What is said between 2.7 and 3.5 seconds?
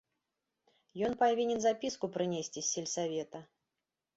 сельсавета.